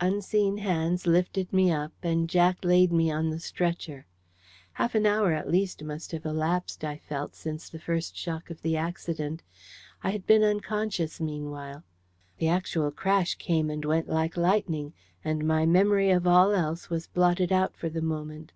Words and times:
Unseen 0.00 0.56
hands 0.58 1.06
lifted 1.06 1.52
me 1.52 1.70
up, 1.70 1.92
and 2.02 2.28
Jack 2.28 2.64
laid 2.64 2.90
me 2.92 3.08
on 3.08 3.30
the 3.30 3.38
stretcher. 3.38 4.04
Half 4.72 4.96
an 4.96 5.06
hour 5.06 5.30
at 5.32 5.48
least 5.48 5.84
must 5.84 6.10
have 6.10 6.24
elapsed, 6.26 6.82
I 6.82 6.98
felt 6.98 7.36
since 7.36 7.68
the 7.68 7.78
first 7.78 8.16
shock 8.16 8.50
of 8.50 8.62
the 8.62 8.76
accident. 8.76 9.44
I 10.02 10.10
had 10.10 10.26
been 10.26 10.42
unconscious 10.42 11.20
meanwhile. 11.20 11.84
The 12.38 12.48
actual 12.48 12.90
crash 12.90 13.36
came 13.36 13.70
and 13.70 13.84
went 13.84 14.08
like 14.08 14.36
lightning. 14.36 14.92
And 15.24 15.46
my 15.46 15.64
memory 15.66 16.10
of 16.10 16.26
all 16.26 16.50
else 16.50 16.90
was 16.90 17.06
blotted 17.06 17.52
out 17.52 17.76
for 17.76 17.88
the 17.88 18.02
moment. 18.02 18.50